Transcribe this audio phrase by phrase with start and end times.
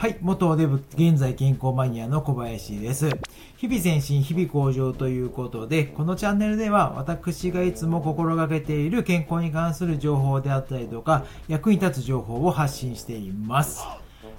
[0.00, 3.10] はい、元デブ、現在健康マニアの小林です。
[3.58, 13.84] 日々前進、日々向上ということで、このチャンネルでは私がいつも心がけている健康に関する情報であったりとか、役に立つ情報を発信しています。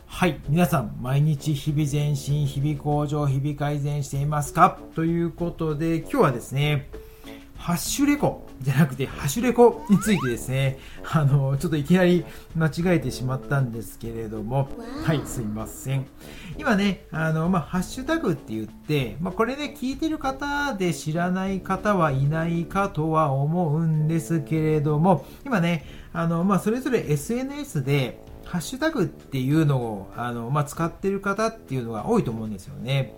[0.07, 0.39] はい。
[0.49, 4.79] 皆さん、毎日日々前進、日々向上、日々改善していますか？
[4.95, 6.89] ということで、今日はですね、
[7.61, 14.67] ハッシュレコじゃなくて、ハッシュレコについてですね、あの、ちょっといきなり間違えてしまったんですけれども、
[15.03, 16.07] はい、すいません。
[16.57, 33.13] 今ね、あの、まあ、ハッシュタグって言って、まあ、これね、聞いてる方で知らない方はいないかとは思うんですけれども、今ね、あの、まあ、それぞれ SNS で、ハッシュタグっていうのを、あの、まあ、使ってる方っていうのが多いと思うんですよね。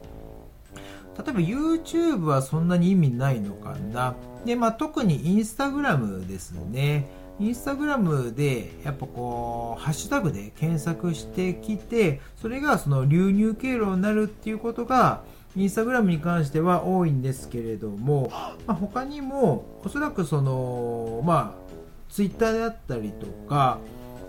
[1.18, 4.16] 例えば YouTube はそんなに意味ないのかな。
[4.46, 7.08] で、まあ、特に Instagram ですね。
[7.40, 15.24] インスタグラムで、やっぱこう、ハッシュタグで検索してきて、それがその流入経路になるっていうことが、
[15.56, 18.30] インスタグラムに関しては多いんですけれども、
[18.68, 21.64] まあ、他にも、おそらくその、まあ、
[22.12, 23.80] ツイッターであったりとか、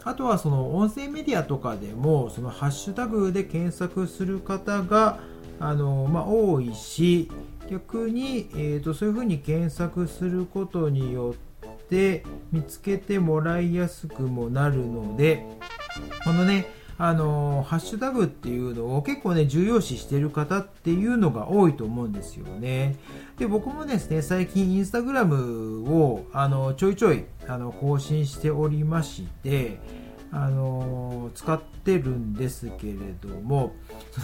[0.05, 5.18] あとはその音声メディアとかでも、そのハッシュタグで検索する方が、
[5.60, 7.30] あの、まあ、多いし、
[7.70, 11.34] 逆に、えーと、そういうふうに検索することによ
[11.66, 15.46] って見つけてもらいやすくもなるので、
[16.24, 22.96] このね、あのハッシュタグっていうのを結構ね、重要視してる方っていうのが多いと思うんですよね。
[23.39, 29.80] で、僕もですね、最近インスタグラムを、あの、ちょいちょい、あの、更新しておりまして、
[30.34, 33.72] あの使ってるんですけれども、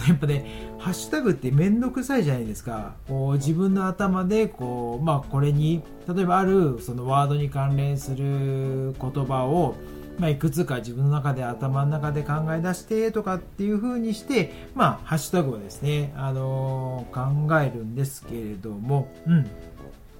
[0.09, 2.95] やっぱね、ハッシュタグってめんどくさいじゃないですか。
[3.07, 5.81] こう自分の頭で、こう、まあこれに、
[6.13, 9.75] 例えばあるそのワードに関連する言葉を、
[10.19, 19.47] まあ、いくつか自分の中で頭の中で考え出してとかっていう風にして、まあ、ハッシュタグをですね、あのー、考えるんですけれども、うん。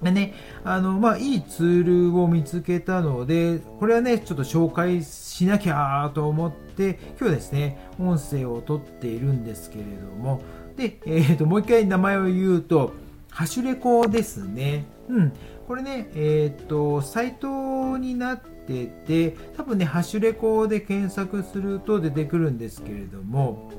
[0.02, 10.42] でね、あの、まあ、いいツールを見つけたので、これはね、ちょっと紹介しなきゃと思って、今日ですね、音声を撮っているんですけれども、
[10.76, 12.92] で、えっ、ー、と、もう一回名前を言うと、
[13.30, 14.84] ハシュレコですね。
[15.08, 15.32] うん。
[15.68, 23.70] これね、えっ、ー、と、サイトになってて、多分ね、ハシュレコで検索すると出てくるんですけれども、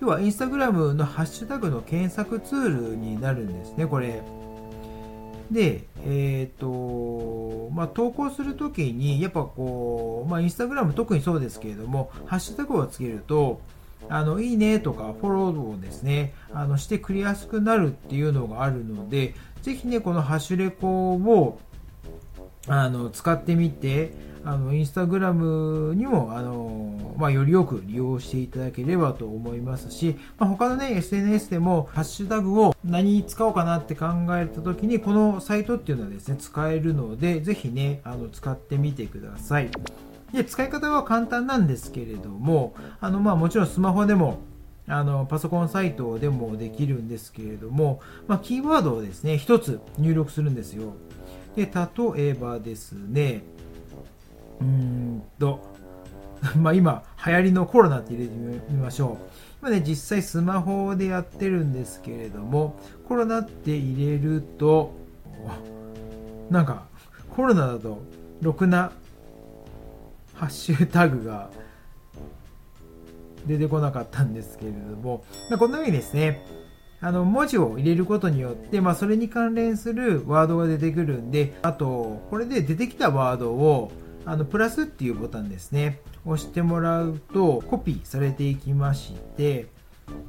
[0.00, 4.22] 要はインスタグラムのハッシュタグの検索ツールになるんですね、これ。
[5.50, 13.60] で、えっ、ー、と、まあ、投稿するときに、やっぱこう、まあ、インスタグラム特にそうですけれども、ハッシュタグをつけると、
[14.08, 21.58] あの、いいねとかフォローをですね、あの、してくれやすくなるっていうのがあるので、ぜひね、このハッシュレコを、
[22.68, 24.12] あの、使ってみて、
[24.44, 26.85] あの、インスタグラムにも、あの、
[27.16, 39.70] まあ、よりよく利用していただければと思いますし、まあ、他のね、SNS でも、ハッシュタグを何に使おうかなって考えた時に、このサイトっていうのはですね、使えるので、ぜひね、あの、使ってみてください。
[40.32, 44.40] で、使い方は簡単なんですけれども、あの、まあ、もちろんスマホでも、
[44.88, 50.94] あの、パソコンサイトでもできるんですけれども、まあ、キーワードをですね、一つ入力するんですよ。
[51.56, 53.42] で、例えばですね、
[54.60, 55.60] うーんと、
[56.60, 58.34] まあ今、流行りのコロナって入れて
[58.70, 59.36] みましょう。
[59.60, 62.76] 今ね、実際スマホでやってるんですけれども、
[63.08, 64.92] コロナって入れると、
[66.50, 66.84] なんか、
[67.34, 68.00] コロナだと、
[68.40, 68.92] ろくな
[70.34, 71.50] ハッシュタグが
[73.46, 76.44] 出てこなかったんですけれども、まあ、このようにですね、
[77.00, 83.92] あの、文字を入れることによって、まあ、それに関連するワードが出てくるんで、あと、これで出てきたワードを、
[84.26, 86.00] あの、プラスっていうボタンですね。
[86.24, 89.68] 押してもらうと、コピーされていきまして、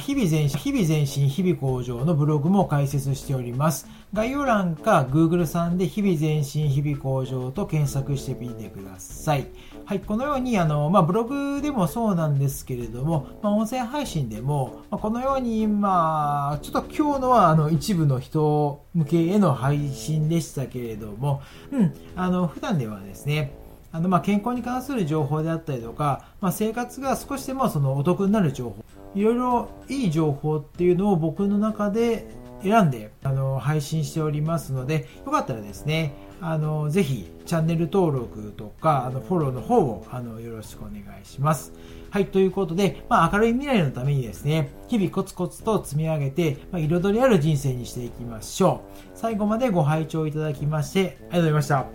[0.00, 3.86] 日々前進、日々前進、日々向上のブログも開設しております。
[4.12, 9.46] 概要欄か Google さんで日々前進、日々向上と検索してみてください。
[9.84, 23.52] はい、このように、あの、まあ、ブログでもそうなんですけれども、まあ、音声配信でも、まあ、このように、まあ、ちょっと今日のは、あの、一部の人向けへの配信でしたけれども、うん、あの、普段ではですね、
[23.92, 28.84] あの、まあ、健康に関する情報であったりとか、まあ、生活が少しでもそのお得になる情報、
[29.14, 32.28] いろいろいい情報っていうのを僕の中で
[32.62, 41.72] 選んで、あの、配信しておりますので、よかったらですね、あの、ぜひ、チャンネル登録とか、あの、フォローの方を、あの、よろしくお願いします。
[42.10, 49.08] はい、ということで、まあ、明るい未来のためにですね、日々コツコツと積み上げて、まあ、彩りある人生にしていきましょう。
[49.14, 51.86] 最後までご拝聴いただきまして、ありがとうございました。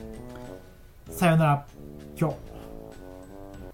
[1.09, 1.74] さようなら。
[2.17, 2.54] 今日。